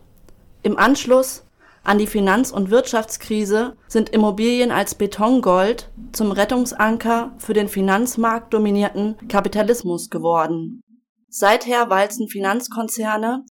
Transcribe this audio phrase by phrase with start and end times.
[0.62, 1.45] Im Anschluss
[1.83, 10.11] an die Finanz- und Wirtschaftskrise sind Immobilien als Betongold zum Rettungsanker für den finanzmarktdominierten Kapitalismus
[10.11, 10.83] geworden.
[11.29, 13.45] Seither walzen Finanzkonzerne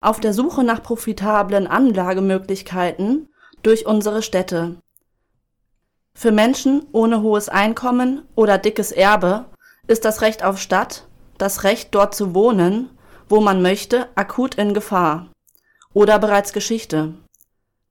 [0.00, 3.28] auf der Suche nach profitablen Anlagemöglichkeiten
[3.62, 4.80] durch unsere Städte.
[6.18, 9.44] Für Menschen ohne hohes Einkommen oder dickes Erbe
[9.86, 11.06] ist das Recht auf Stadt,
[11.36, 12.88] das Recht dort zu wohnen,
[13.28, 15.28] wo man möchte, akut in Gefahr
[15.92, 17.12] oder bereits Geschichte.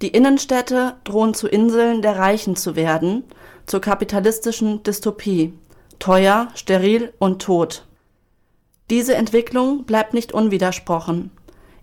[0.02, 3.26] Die Innenstädte drohen zu Inseln der Reichen zu werden,
[3.68, 5.54] zur kapitalistischen Dystopie,
[6.00, 7.86] teuer, steril und tot.
[8.90, 11.30] Diese Entwicklung bleibt nicht unwidersprochen.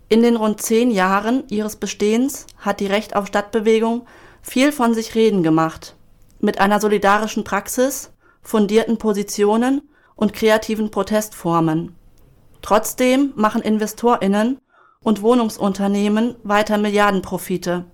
[0.09, 4.05] In den rund zehn Jahren ihres Bestehens hat die Recht auf Stadtbewegung
[4.41, 5.95] viel von sich reden gemacht
[6.43, 8.11] mit einer solidarischen Praxis,
[8.41, 9.81] fundierten Positionen
[10.15, 11.95] und kreativen Protestformen.
[12.61, 14.59] Trotzdem machen Investorinnen
[14.99, 17.85] und Wohnungsunternehmen weiter Milliardenprofite.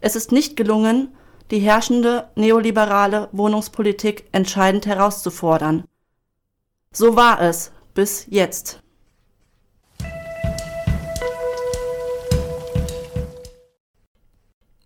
[0.00, 1.08] Es ist nicht gelungen,
[1.50, 5.82] die herrschende neoliberale Wohnungspolitik entscheidend herauszufordern.
[6.92, 8.80] So war es bis jetzt.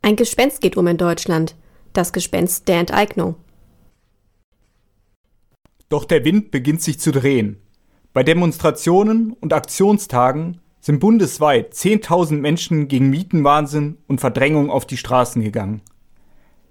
[0.00, 1.56] Ein Gespenst geht um in Deutschland
[1.96, 3.36] das Gespenst der Enteignung.
[5.88, 7.60] Doch der Wind beginnt sich zu drehen.
[8.12, 15.42] Bei Demonstrationen und Aktionstagen sind bundesweit 10.000 Menschen gegen Mietenwahnsinn und Verdrängung auf die Straßen
[15.42, 15.82] gegangen.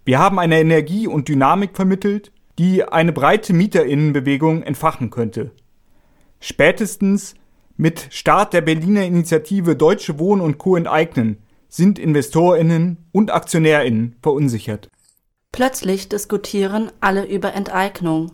[0.06, 5.52] Wir haben eine Energie und Dynamik vermittelt, die eine breite Mieterinnenbewegung entfachen könnte.
[6.40, 7.36] Spätestens
[7.78, 10.75] mit Start der Berliner Initiative Deutsche Wohnen und Co.
[10.75, 14.90] enteignen sind Investorinnen und Aktionärinnen verunsichert.
[15.56, 18.34] Plötzlich diskutieren alle über Enteignung.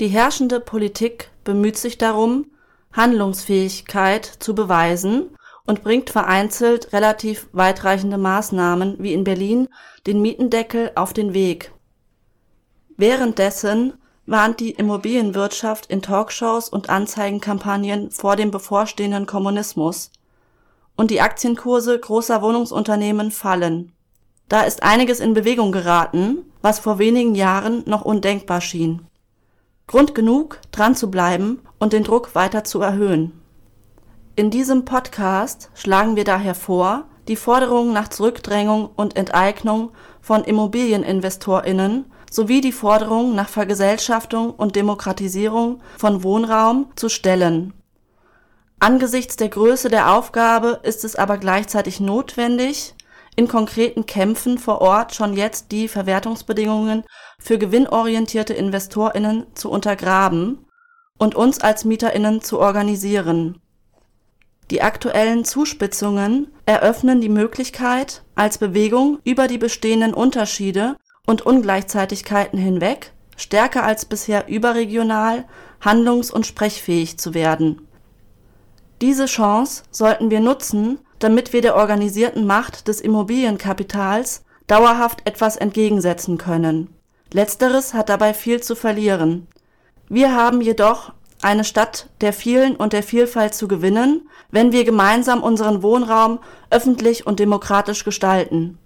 [0.00, 2.46] Die herrschende Politik bemüht sich darum,
[2.94, 9.68] Handlungsfähigkeit zu beweisen und bringt vereinzelt relativ weitreichende Maßnahmen wie in Berlin
[10.06, 11.70] den Mietendeckel auf den Weg.
[12.96, 13.92] Währenddessen
[14.24, 20.12] warnt die Immobilienwirtschaft in Talkshows und Anzeigenkampagnen vor dem bevorstehenden Kommunismus
[20.96, 23.92] und die Aktienkurse großer Wohnungsunternehmen fallen
[24.50, 29.06] da ist einiges in Bewegung geraten, was vor wenigen Jahren noch undenkbar schien.
[29.86, 33.40] Grund genug, dran zu bleiben und den Druck weiter zu erhöhen.
[34.34, 42.06] In diesem Podcast schlagen wir daher vor, die Forderungen nach Zurückdrängung und Enteignung von Immobilieninvestorinnen
[42.28, 47.72] sowie die Forderung nach Vergesellschaftung und Demokratisierung von Wohnraum zu stellen.
[48.80, 52.94] Angesichts der Größe der Aufgabe ist es aber gleichzeitig notwendig,
[53.36, 57.04] in konkreten Kämpfen vor Ort schon jetzt die Verwertungsbedingungen
[57.38, 60.66] für gewinnorientierte Investorinnen zu untergraben
[61.18, 63.60] und uns als Mieterinnen zu organisieren.
[64.70, 70.96] Die aktuellen Zuspitzungen eröffnen die Möglichkeit, als Bewegung über die bestehenden Unterschiede
[71.26, 75.46] und Ungleichzeitigkeiten hinweg stärker als bisher überregional
[75.80, 77.88] handlungs- und sprechfähig zu werden.
[79.00, 86.38] Diese Chance sollten wir nutzen, damit wir der organisierten Macht des Immobilienkapitals dauerhaft etwas entgegensetzen
[86.38, 86.88] können.
[87.32, 89.46] Letzteres hat dabei viel zu verlieren.
[90.08, 91.12] Wir haben jedoch
[91.42, 96.40] eine Stadt der vielen und der Vielfalt zu gewinnen, wenn wir gemeinsam unseren Wohnraum
[96.70, 98.78] öffentlich und demokratisch gestalten.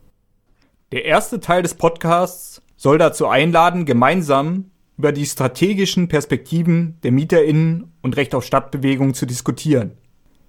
[0.92, 7.92] Der erste Teil des Podcasts soll dazu einladen, gemeinsam über die strategischen Perspektiven der Mieterinnen
[8.02, 9.92] und Recht auf Stadtbewegung zu diskutieren.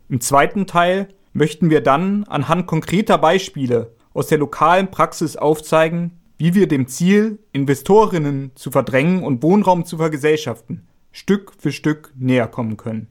[0.10, 6.56] Im zweiten Teil möchten wir dann anhand konkreter Beispiele aus der lokalen Praxis aufzeigen, wie
[6.56, 12.78] wir dem Ziel, Investorinnen zu verdrängen und Wohnraum zu vergesellschaften, Stück für Stück näher kommen
[12.78, 13.10] können.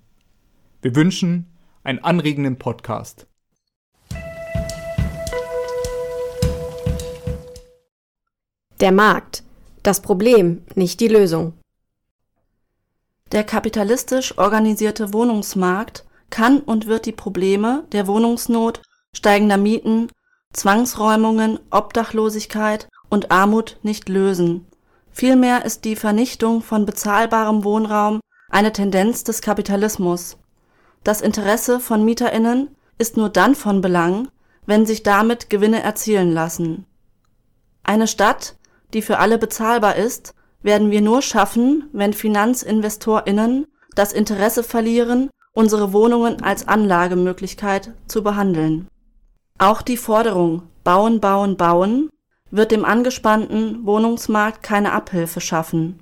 [0.81, 3.27] Wir wünschen einen anregenden Podcast.
[8.81, 9.43] Der Markt.
[9.83, 11.53] Das Problem, nicht die Lösung.
[13.33, 18.83] Der kapitalistisch organisierte Wohnungsmarkt kann und wird die Probleme der Wohnungsnot,
[19.15, 20.09] steigender Mieten,
[20.53, 24.67] Zwangsräumungen, Obdachlosigkeit und Armut nicht lösen.
[25.13, 28.19] Vielmehr ist die Vernichtung von bezahlbarem Wohnraum
[28.51, 30.37] eine Tendenz des Kapitalismus.
[31.05, 34.27] Das Interesse von Mieterinnen ist nur dann von Belang,
[34.67, 36.85] wenn sich damit Gewinne erzielen lassen.
[37.85, 38.57] Eine Stadt,
[38.93, 45.93] die für alle bezahlbar ist, werden wir nur schaffen, wenn Finanzinvestorinnen das Interesse verlieren, unsere
[45.93, 48.89] Wohnungen als Anlagemöglichkeit zu behandeln.
[49.59, 52.11] Auch die Forderung Bauen, Bauen, Bauen
[52.51, 56.01] wird dem angespannten Wohnungsmarkt keine Abhilfe schaffen.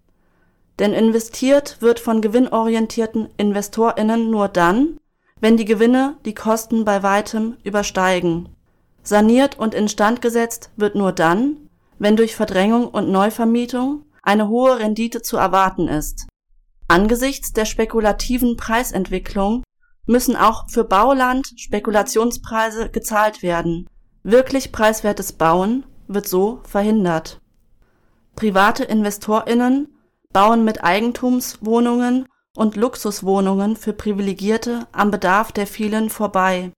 [0.79, 4.97] Denn investiert wird von gewinnorientierten Investorinnen nur dann,
[5.41, 8.49] wenn die Gewinne die Kosten bei weitem übersteigen.
[9.03, 11.57] Saniert und instand gesetzt wird nur dann,
[11.99, 16.27] wenn durch Verdrängung und Neuvermietung eine hohe Rendite zu erwarten ist
[16.93, 19.63] Angesichts der spekulativen Preisentwicklung
[20.05, 23.89] müssen auch für Bauland Spekulationspreise gezahlt werden.
[24.25, 27.41] Wirklich preiswertes Bauen wird so verhindert.
[28.37, 29.89] Private Investorinnen
[30.35, 36.73] bauen mit Eigentumswohnungen und Luxuswohnungen für Privilegierte am Bedarf der vielen vorbei.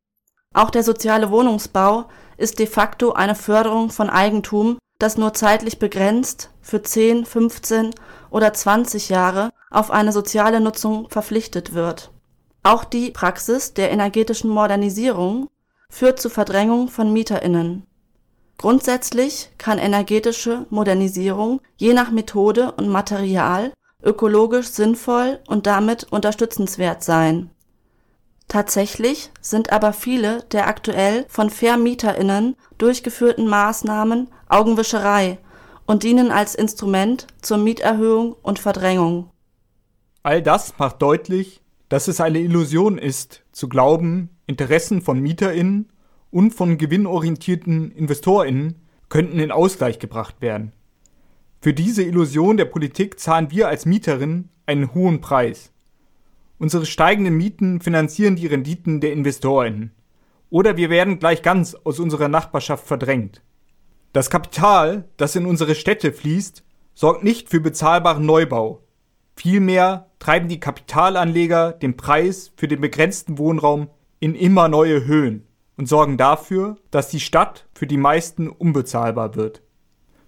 [0.52, 2.05] Auch der soziale Wohnungsbau
[2.37, 7.90] ist de facto eine Förderung von Eigentum, das nur zeitlich begrenzt für 10, 15
[8.31, 12.11] oder 20 Jahre auf eine soziale Nutzung verpflichtet wird.
[12.62, 15.49] Auch die Praxis der energetischen Modernisierung
[15.91, 17.87] führt zu Verdrängung von Mieterinnen.
[18.56, 23.73] Grundsätzlich kann energetische Modernisierung je nach Methode und Material
[24.03, 27.50] ökologisch sinnvoll und damit unterstützenswert sein.
[28.49, 35.38] Tatsächlich sind aber viele der aktuell von Vermieterinnen durchgeführten Maßnahmen Augenwischerei
[35.87, 39.31] und dienen als Instrument zur Mieterhöhung und Verdrängung.
[40.25, 41.61] All das macht deutlich,
[41.91, 45.93] dass es eine Illusion ist, zu glauben, Interessen von Mieterinnen
[46.31, 48.81] und von gewinnorientierten Investorinnen
[49.11, 50.73] könnten in Ausgleich gebracht werden.
[51.61, 55.73] Für diese Illusion der Politik zahlen wir als Mieterinnen einen hohen Preis.
[56.59, 59.93] Unsere steigenden Mieten finanzieren die Renditen der Investorinnen.
[60.49, 63.43] Oder wir werden gleich ganz aus unserer Nachbarschaft verdrängt.
[64.15, 68.83] Das Kapital, das in unsere Städte fließt, sorgt nicht für bezahlbaren Neubau.
[69.36, 73.88] Vielmehr treiben die Kapitalanleger den Preis für den begrenzten Wohnraum
[74.20, 79.62] in immer neue Höhen und sorgen dafür, dass die Stadt für die meisten unbezahlbar wird.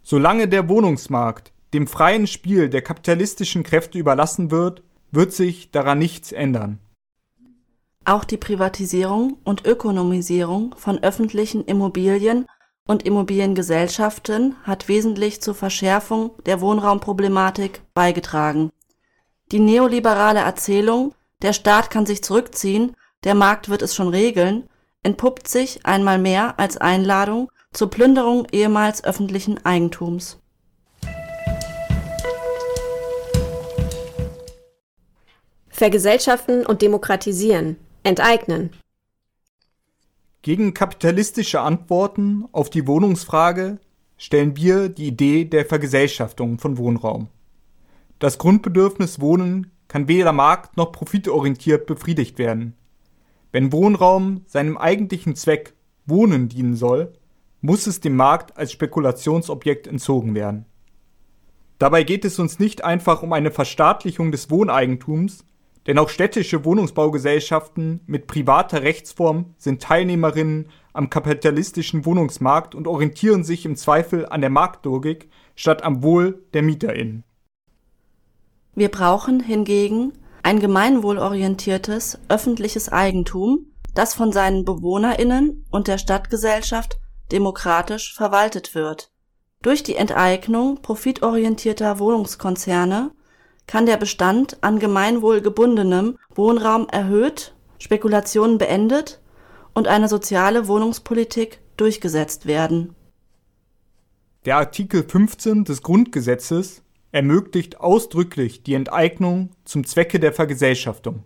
[0.02, 6.32] Solange der Wohnungsmarkt dem freien Spiel der kapitalistischen Kräfte überlassen wird, wird sich daran nichts
[6.32, 6.78] ändern.
[8.04, 12.46] Auch die Privatisierung und Ökonomisierung von öffentlichen Immobilien
[12.86, 18.70] und Immobiliengesellschaften hat wesentlich zur Verschärfung der Wohnraumproblematik beigetragen.
[19.52, 24.68] Die neoliberale Erzählung, der Staat kann sich zurückziehen, der Markt wird es schon regeln,
[25.04, 30.40] entpuppt sich einmal mehr als Einladung zur Plünderung ehemals öffentlichen Eigentums.
[35.68, 38.70] Vergesellschaften und demokratisieren, enteignen.
[40.42, 43.78] Gegen kapitalistische Antworten auf die Wohnungsfrage
[44.16, 47.28] stellen wir die Idee der Vergesellschaftung von Wohnraum.
[48.18, 52.74] Das Grundbedürfnis Wohnen kann weder markt- noch profitorientiert befriedigt werden.
[53.52, 55.74] Wenn Wohnraum seinem eigentlichen Zweck
[56.06, 57.12] Wohnen dienen soll,
[57.60, 60.64] muss es dem Markt als Spekulationsobjekt entzogen werden.
[61.78, 65.44] Dabei geht es uns nicht einfach um eine Verstaatlichung des Wohneigentums,
[65.86, 73.66] denn auch städtische Wohnungsbaugesellschaften mit privater Rechtsform sind Teilnehmerinnen am kapitalistischen Wohnungsmarkt und orientieren sich
[73.66, 77.24] im Zweifel an der Marktlogik statt am Wohl der MieterInnen.
[78.76, 86.98] Wir brauchen hingegen ein gemeinwohlorientiertes öffentliches Eigentum, das von seinen Bewohnerinnen und der Stadtgesellschaft
[87.32, 89.10] demokratisch verwaltet wird.
[89.62, 93.12] Durch die Enteignung profitorientierter Wohnungskonzerne
[93.66, 99.22] kann der Bestand an gemeinwohlgebundenem Wohnraum erhöht, Spekulationen beendet
[99.72, 102.94] und eine soziale Wohnungspolitik durchgesetzt werden.
[104.44, 106.82] Der Artikel 15 des Grundgesetzes
[107.16, 111.24] ermöglicht ausdrücklich die Enteignung zum Zwecke der Vergesellschaftung.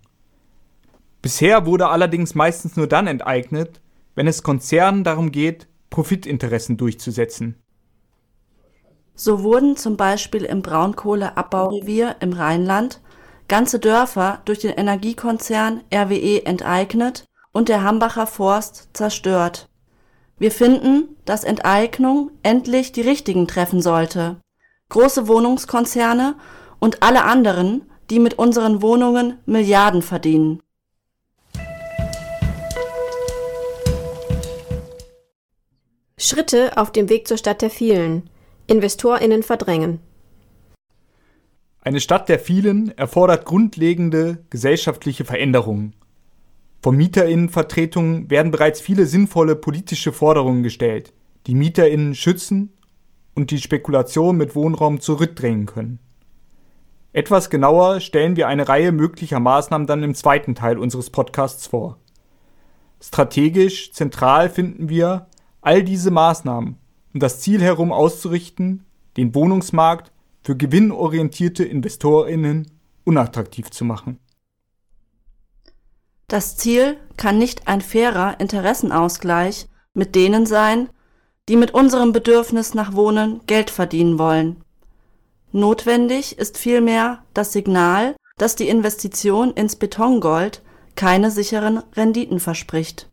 [1.20, 3.80] Bisher wurde allerdings meistens nur dann enteignet,
[4.14, 7.56] wenn es Konzernen darum geht, Profitinteressen durchzusetzen.
[9.16, 13.00] So wurden zum Beispiel im Braunkohleabbaurevier im Rheinland
[13.48, 19.68] ganze Dörfer durch den Energiekonzern RWE enteignet und der Hambacher Forst zerstört.
[20.38, 24.36] Wir finden, dass Enteignung endlich die Richtigen treffen sollte.
[24.90, 26.34] Große Wohnungskonzerne
[26.80, 30.60] und alle anderen, die mit unseren Wohnungen Milliarden verdienen.
[36.18, 38.28] Schritte auf dem Weg zur Stadt der vielen.
[38.66, 40.00] Investorinnen verdrängen.
[41.82, 45.94] Eine Stadt der vielen erfordert grundlegende gesellschaftliche Veränderungen.
[46.82, 51.12] Von Mieterinnenvertretungen werden bereits viele sinnvolle politische Forderungen gestellt,
[51.46, 52.72] die Mieterinnen schützen
[53.34, 55.98] und die Spekulation mit Wohnraum zurückdrängen können.
[57.12, 61.98] Etwas genauer stellen wir eine Reihe möglicher Maßnahmen dann im zweiten Teil unseres Podcasts vor.
[63.00, 65.26] Strategisch zentral finden wir,
[65.60, 66.76] all diese Maßnahmen
[67.12, 68.84] um das Ziel herum auszurichten,
[69.16, 72.70] den Wohnungsmarkt für gewinnorientierte Investorinnen
[73.04, 74.18] unattraktiv zu machen.
[76.28, 80.88] Das Ziel kann nicht ein fairer Interessenausgleich mit denen sein,
[81.50, 84.58] die mit unserem Bedürfnis nach Wohnen Geld verdienen wollen.
[85.50, 90.62] Notwendig ist vielmehr das Signal, dass die Investition ins Betongold
[90.94, 93.10] keine sicheren Renditen verspricht.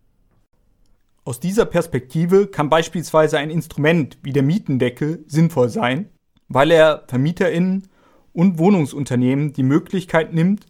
[1.23, 6.11] Aus dieser Perspektive kann beispielsweise ein Instrument wie der Mietendeckel sinnvoll sein,
[6.47, 7.87] weil er Vermieterinnen
[8.33, 10.67] und Wohnungsunternehmen die Möglichkeit nimmt,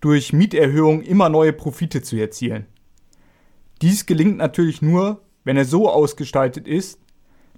[0.00, 2.66] durch Mieterhöhung immer neue Profite zu erzielen.
[3.82, 7.00] Dies gelingt natürlich nur, wenn er so ausgestaltet ist,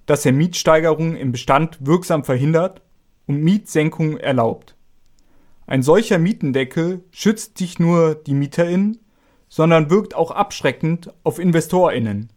[0.06, 2.82] dass er Mietsteigerungen im Bestand wirksam verhindert
[3.26, 4.76] und Mietsenkungen erlaubt.
[5.66, 8.98] Ein solcher Mietendeckel schützt nicht nur die Mieterinnen,
[9.48, 12.30] sondern wirkt auch abschreckend auf Investorinnen,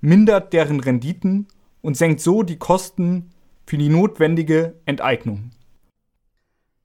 [0.00, 1.46] mindert deren Renditen
[1.80, 3.30] und senkt so die Kosten
[3.66, 5.50] für die notwendige Enteignung.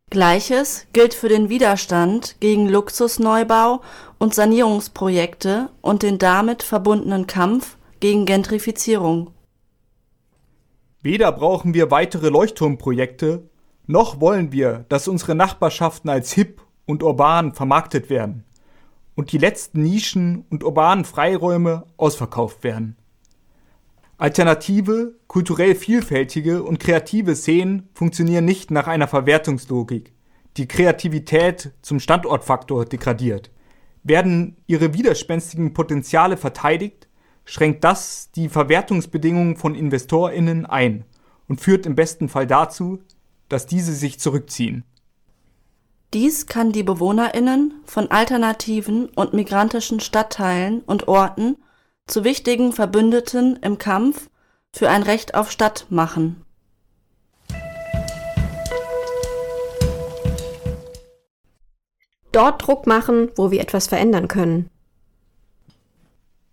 [0.10, 3.82] Gleiches gilt für den Widerstand gegen Luxusneubau
[4.18, 9.32] und Sanierungsprojekte und den damit verbundenen Kampf gegen Gentrifizierung.
[11.02, 13.50] Weder brauchen wir weitere Leuchtturmprojekte,
[13.88, 18.44] noch wollen wir, dass unsere Nachbarschaften als hip und urban vermarktet werden
[19.20, 22.96] und die letzten Nischen und urbanen Freiräume ausverkauft werden.
[24.18, 30.14] Alternative, kulturell vielfältige und kreative Szenen funktionieren nicht nach einer Verwertungslogik,
[30.56, 33.52] die Kreativität zum Standortfaktor degradiert.
[34.04, 37.09] Werden ihre widerspenstigen Potenziale verteidigt,
[37.50, 41.04] schränkt das die Verwertungsbedingungen von Investorinnen ein
[41.48, 43.00] und führt im besten Fall dazu,
[43.50, 44.84] dass diese sich zurückziehen.
[46.14, 51.58] Dies kann die BewohnerInnen von alternativen und migrantischen Stadtteilen und Orten
[52.06, 54.30] zu wichtigen Verbündeten im Kampf
[54.72, 56.44] für ein Recht auf Stadt machen.
[62.32, 64.70] Dort Druck machen, wo wir etwas verändern können.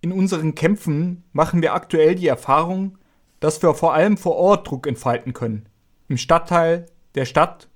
[0.07, 2.97] In unseren Kämpfen machen wir aktuell die Erfahrung,
[3.41, 5.69] dass wir vor allem vor Ort Druck entfalten können.
[6.07, 6.87] Im Stadtteil,
[7.17, 7.69] der Stadt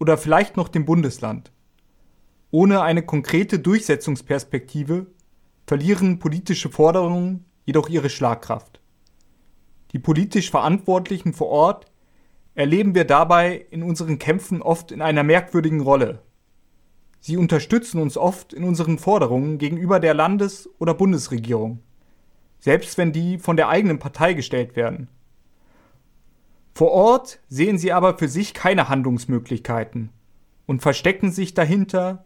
[0.00, 1.52] oder vielleicht noch dem Bundesland.
[2.50, 5.06] Ohne eine konkrete Durchsetzungsperspektive
[5.68, 8.80] verlieren politische Forderungen jedoch ihre Schlagkraft.
[9.92, 11.86] Die politisch Verantwortlichen vor Ort
[12.56, 16.22] erleben wir dabei in unseren Kämpfen oft in einer merkwürdigen Rolle.
[17.20, 21.80] Sie unterstützen uns oft in unseren Forderungen gegenüber der Landes- oder Bundesregierung,
[22.60, 25.08] selbst wenn die von der eigenen Partei gestellt werden.
[26.74, 30.10] Vor Ort sehen sie aber für sich keine Handlungsmöglichkeiten
[30.66, 32.24] und verstecken sich dahinter,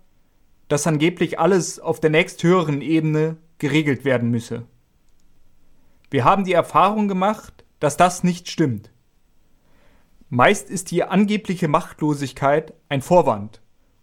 [0.68, 4.66] dass angeblich alles auf der nächsthöheren Ebene geregelt werden müsse.
[6.10, 8.90] Wir haben die Erfahrung gemacht, dass das nicht stimmt.
[10.28, 13.61] Meist ist die angebliche Machtlosigkeit ein Vorwand,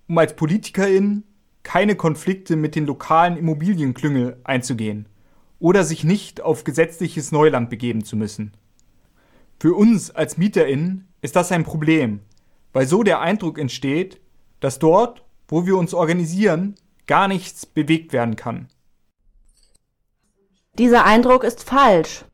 [0.09, 1.23] um als Politikerin
[1.63, 5.07] keine Konflikte mit den lokalen Immobilienklüngel einzugehen
[5.59, 8.53] oder sich nicht auf gesetzliches Neuland begeben zu müssen.
[9.59, 12.21] Für uns als MieterInnen ist das ein Problem,
[12.73, 14.19] weil so der Eindruck entsteht,
[14.61, 16.75] dass dort, wo wir uns organisieren,
[17.07, 18.67] gar nichts bewegt werden kann.
[20.77, 22.25] Dieser Eindruck ist falsch.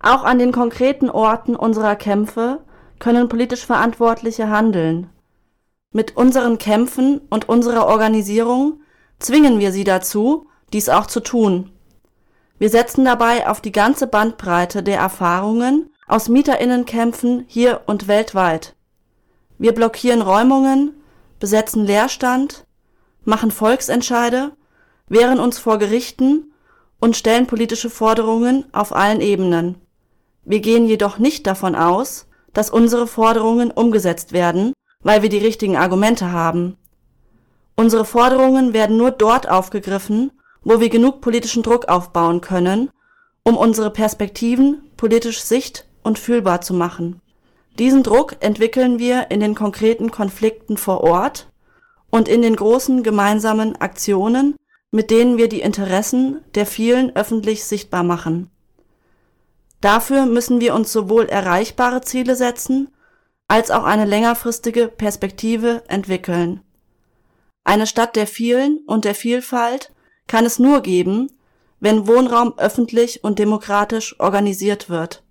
[0.00, 2.64] Auch an den konkreten Orten unserer Kämpfe
[2.98, 5.10] können politisch Verantwortliche handeln.
[5.92, 8.80] Mit unseren Kämpfen und unserer Organisierung
[9.18, 11.72] zwingen wir sie dazu, dies auch zu tun.
[12.60, 18.76] Wir setzen dabei auf die ganze Bandbreite der Erfahrungen aus Mieterinnenkämpfen hier und weltweit.
[19.58, 20.94] Wir blockieren Räumungen,
[21.40, 22.66] besetzen Leerstand,
[23.24, 24.52] machen Volksentscheide,
[25.08, 26.52] wehren uns vor Gerichten
[27.00, 29.74] und stellen politische Forderungen auf allen Ebenen.
[30.44, 35.76] Wir gehen jedoch nicht davon aus, dass unsere Forderungen umgesetzt werden, weil wir die richtigen
[35.76, 36.76] Argumente haben.
[37.76, 42.90] Unsere Forderungen werden nur dort aufgegriffen, wo wir genug politischen Druck aufbauen können,
[43.42, 47.20] um unsere Perspektiven politisch sicht- und fühlbar zu machen.
[47.78, 51.48] Diesen Druck entwickeln wir in den konkreten Konflikten vor Ort
[52.10, 54.56] und in den großen gemeinsamen Aktionen,
[54.90, 58.50] mit denen wir die Interessen der vielen öffentlich sichtbar machen.
[59.80, 62.88] Dafür müssen wir uns sowohl erreichbare Ziele setzen,
[63.50, 66.60] als auch eine längerfristige Perspektive entwickeln.
[67.64, 69.92] Eine Stadt der vielen und der Vielfalt
[70.28, 71.32] kann es nur geben,
[71.80, 75.24] wenn Wohnraum öffentlich und demokratisch organisiert wird.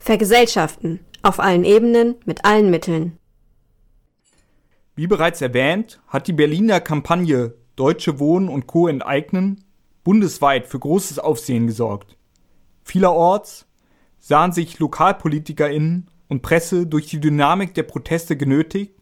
[0.00, 3.16] Vergesellschaften auf allen Ebenen mit allen Mitteln.
[4.96, 8.88] Wie bereits erwähnt, hat die Berliner Kampagne Deutsche Wohnen und Co.
[8.88, 9.64] enteignen
[10.02, 12.13] bundesweit für großes Aufsehen gesorgt.
[12.84, 13.66] Vielerorts
[14.20, 18.94] sahen sich LokalpolitikerInnen und Presse durch die Dynamik der Proteste genötigt,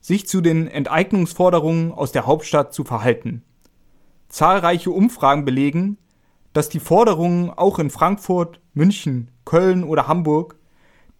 [0.00, 3.42] sich zu den Enteignungsforderungen aus der Hauptstadt zu verhalten.
[4.28, 5.98] Zahlreiche Umfragen belegen,
[6.52, 10.56] dass die Forderungen auch in Frankfurt, München, Köln oder Hamburg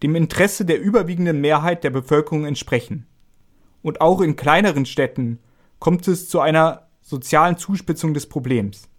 [0.03, 3.07] dem Interesse der überwiegenden Mehrheit der Bevölkerung entsprechen.
[3.83, 5.39] Und auch in kleineren Städten
[5.79, 8.90] kommt es zu einer sozialen Zuspitzung des Problems.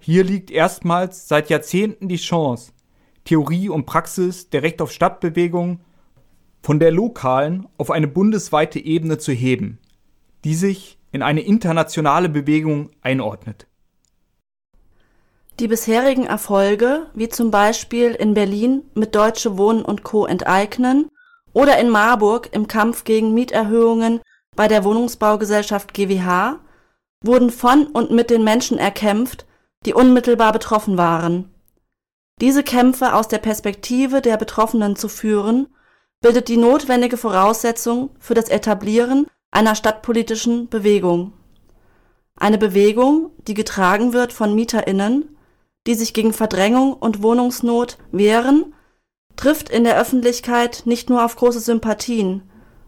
[0.00, 2.72] Hier liegt erstmals seit Jahrzehnten die Chance,
[3.24, 5.80] Theorie und Praxis der Recht auf Stadtbewegung
[6.62, 9.78] von der lokalen auf eine bundesweite Ebene zu heben,
[10.44, 13.66] die sich in eine internationale Bewegung einordnet.
[15.58, 20.24] Die bisherigen Erfolge, wie zum Beispiel in Berlin mit Deutsche Wohnen und Co.
[20.24, 21.10] enteignen
[21.52, 24.22] oder in Marburg im Kampf gegen Mieterhöhungen
[24.56, 26.58] bei der Wohnungsbaugesellschaft GWH,
[27.22, 29.44] wurden von und mit den Menschen erkämpft,
[29.86, 31.52] die unmittelbar betroffen waren.
[32.40, 35.68] Diese Kämpfe aus der Perspektive der Betroffenen zu führen,
[36.20, 41.32] bildet die notwendige Voraussetzung für das Etablieren einer stadtpolitischen Bewegung.
[42.36, 45.36] Eine Bewegung, die getragen wird von Mieterinnen,
[45.86, 48.74] die sich gegen Verdrängung und Wohnungsnot wehren,
[49.36, 52.42] trifft in der Öffentlichkeit nicht nur auf große Sympathien,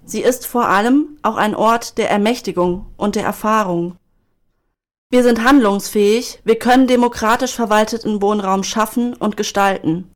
[0.04, 3.96] sie ist vor allem auch ein Ort der Ermächtigung und der Erfahrung.
[5.12, 10.10] Wir sind handlungsfähig, wir können demokratisch verwalteten Wohnraum schaffen und gestalten.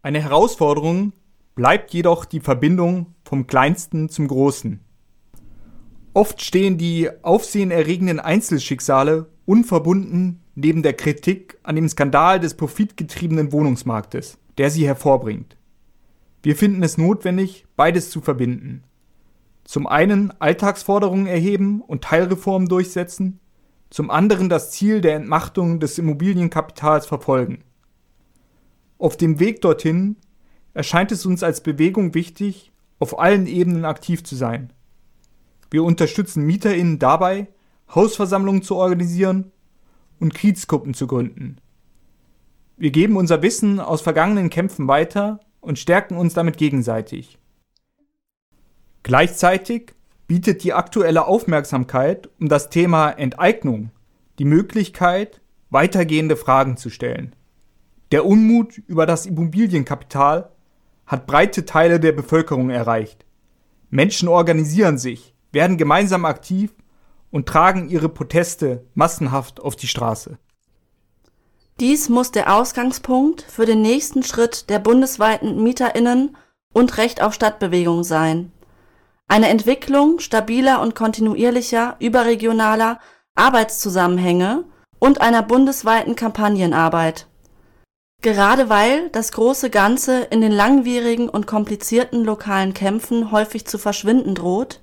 [0.00, 1.12] Eine Herausforderung
[1.54, 4.80] bleibt jedoch die Verbindung vom Kleinsten zum Großen.
[6.14, 14.38] Oft stehen die aufsehenerregenden Einzelschicksale unverbunden neben der Kritik an dem Skandal des profitgetriebenen Wohnungsmarktes,
[14.56, 15.58] der sie hervorbringt.
[16.42, 18.84] Wir finden es notwendig, beides zu verbinden.
[19.64, 23.40] Zum einen Alltagsforderungen erheben und Teilreformen durchsetzen,
[23.90, 27.64] zum anderen das Ziel der Entmachtung des Immobilienkapitals verfolgen.
[28.98, 30.16] Auf dem Weg dorthin
[30.74, 34.72] erscheint es uns als Bewegung wichtig, auf allen Ebenen aktiv zu sein.
[35.70, 37.48] Wir unterstützen MieterInnen dabei,
[37.94, 39.52] Hausversammlungen zu organisieren
[40.20, 41.58] und Kiezgruppen zu gründen.
[42.76, 47.38] Wir geben unser Wissen aus vergangenen Kämpfen weiter und stärken uns damit gegenseitig.
[49.04, 49.94] Gleichzeitig
[50.26, 53.90] bietet die aktuelle Aufmerksamkeit um das Thema Enteignung
[54.38, 57.36] die Möglichkeit, weitergehende Fragen zu stellen.
[58.12, 60.50] Der Unmut über das Immobilienkapital
[61.06, 63.26] hat breite Teile der Bevölkerung erreicht.
[63.90, 66.72] Menschen organisieren sich, werden gemeinsam aktiv
[67.30, 70.38] und tragen ihre Proteste massenhaft auf die Straße.
[71.78, 76.36] Dies muss der Ausgangspunkt für den nächsten Schritt der bundesweiten Mieterinnen
[76.72, 78.52] und Recht auf Stadtbewegung sein.
[79.26, 83.00] Eine Entwicklung stabiler und kontinuierlicher überregionaler
[83.34, 84.64] Arbeitszusammenhänge
[84.98, 87.26] und einer bundesweiten Kampagnenarbeit.
[88.22, 94.34] Gerade weil das große Ganze in den langwierigen und komplizierten lokalen Kämpfen häufig zu verschwinden
[94.34, 94.80] droht,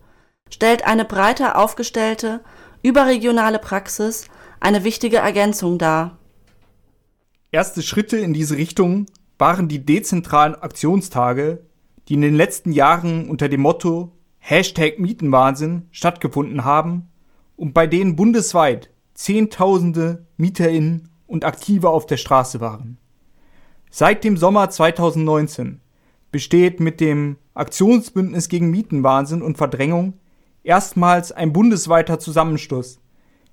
[0.49, 2.41] stellt eine breiter aufgestellte
[2.84, 4.25] überregionale Praxis
[4.60, 6.17] eine wichtige Ergänzung dar.
[7.51, 11.65] Erste Schritte in diese Richtung waren die dezentralen Aktionstage,
[12.08, 14.12] die in den letzten Jahren unter dem Motto
[14.43, 17.10] Hashtag Mietenwahnsinn stattgefunden haben
[17.56, 22.97] und bei denen bundesweit Zehntausende MieterInnen und Aktive auf der Straße waren.
[23.91, 25.80] Seit dem Sommer 2019
[26.32, 30.13] besteht mit dem Aktionsbündnis gegen Mietenwahnsinn und Verdrängung
[30.63, 32.99] erstmals ein bundesweiter Zusammenschluss,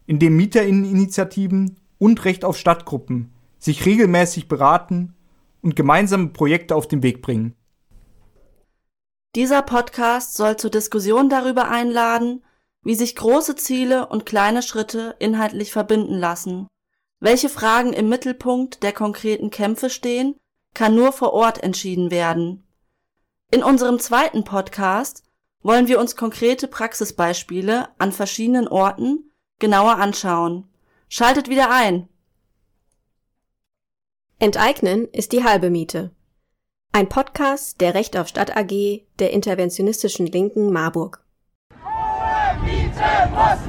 [0.07, 5.15] in dem Mieterinneninitiativen und Recht auf Stadtgruppen sich regelmäßig beraten
[5.61, 7.55] und gemeinsame Projekte auf den Weg bringen.
[9.39, 12.45] Dieser Podcast soll zur Diskussion darüber einladen,
[12.83, 16.67] wie sich große Ziele und kleine Schritte inhaltlich verbinden lassen.
[17.21, 20.35] Welche Fragen im Mittelpunkt der konkreten Kämpfe stehen,
[20.75, 22.67] kann nur vor Ort entschieden werden.
[23.53, 25.23] In unserem zweiten Podcast
[25.63, 30.69] wollen wir uns konkrete Praxisbeispiele an verschiedenen Orten genauer anschauen.
[31.09, 32.09] Schaltet wieder ein!
[34.41, 36.11] Enteignen ist die halbe Miete.
[36.91, 41.23] Ein Podcast der Recht auf Stadt AG der interventionistischen Linken Marburg.
[41.85, 43.68] Hohe Miete muss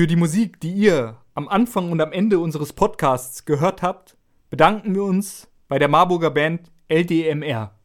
[0.00, 4.16] Für die Musik, die ihr am Anfang und am Ende unseres Podcasts gehört habt,
[4.48, 7.78] bedanken wir uns bei der Marburger Band LDMR.